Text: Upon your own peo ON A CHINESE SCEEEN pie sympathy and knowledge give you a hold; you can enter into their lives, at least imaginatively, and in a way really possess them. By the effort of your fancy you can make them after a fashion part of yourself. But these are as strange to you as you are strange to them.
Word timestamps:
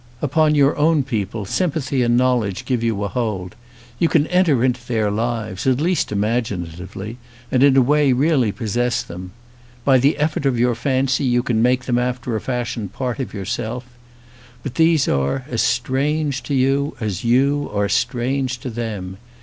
Upon 0.19 0.55
your 0.55 0.75
own 0.77 1.03
peo 1.03 1.03
ON 1.03 1.03
A 1.03 1.05
CHINESE 1.05 1.29
SCEEEN 1.29 1.43
pie 1.43 1.55
sympathy 1.55 2.01
and 2.01 2.17
knowledge 2.17 2.65
give 2.65 2.81
you 2.81 3.03
a 3.03 3.07
hold; 3.07 3.55
you 3.99 4.09
can 4.09 4.25
enter 4.29 4.63
into 4.65 4.83
their 4.87 5.11
lives, 5.11 5.67
at 5.67 5.79
least 5.79 6.11
imaginatively, 6.11 7.19
and 7.51 7.61
in 7.61 7.77
a 7.77 7.83
way 7.83 8.11
really 8.11 8.51
possess 8.51 9.03
them. 9.03 9.31
By 9.85 9.99
the 9.99 10.17
effort 10.17 10.47
of 10.47 10.57
your 10.57 10.73
fancy 10.73 11.25
you 11.25 11.43
can 11.43 11.61
make 11.61 11.85
them 11.85 11.99
after 11.99 12.35
a 12.35 12.41
fashion 12.41 12.89
part 12.89 13.19
of 13.19 13.31
yourself. 13.35 13.85
But 14.63 14.73
these 14.73 15.07
are 15.07 15.45
as 15.47 15.61
strange 15.61 16.41
to 16.49 16.55
you 16.55 16.95
as 16.99 17.23
you 17.23 17.69
are 17.71 17.87
strange 17.87 18.57
to 18.61 18.71
them. 18.71 19.17